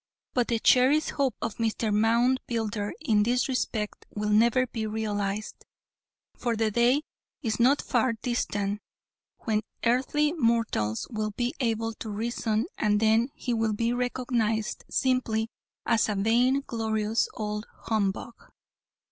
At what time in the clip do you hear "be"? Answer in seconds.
4.65-4.87, 11.29-11.53, 13.73-13.93